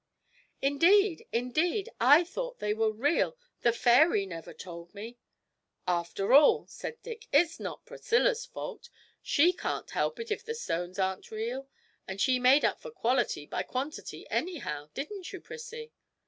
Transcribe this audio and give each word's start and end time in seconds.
'Indeed, 0.63 1.27
indeed 1.31 1.87
I 1.99 2.23
thought 2.23 2.57
they 2.57 2.73
were 2.73 2.91
real, 2.91 3.37
the 3.61 3.71
fairy 3.71 4.25
never 4.25 4.51
told 4.51 4.95
me!' 4.95 5.19
'After 5.87 6.33
all,' 6.33 6.65
said 6.65 6.99
Dick, 7.03 7.27
'it's 7.31 7.59
not 7.59 7.85
Priscilla's 7.85 8.43
fault. 8.43 8.89
She 9.21 9.53
can't 9.53 9.91
help 9.91 10.19
it 10.19 10.31
if 10.31 10.43
the 10.43 10.55
stones 10.55 10.97
aren't 10.97 11.29
real, 11.29 11.69
and 12.07 12.19
she 12.19 12.39
made 12.39 12.65
up 12.65 12.81
for 12.81 12.89
quality 12.89 13.45
by 13.45 13.61
quantity 13.61 14.27
anyhow; 14.31 14.89
didn't 14.95 15.31
you, 15.31 15.39
Prissie?' 15.39 15.91